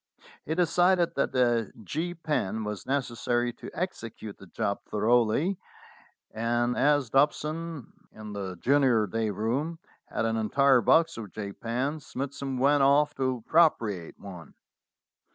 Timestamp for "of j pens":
11.17-12.07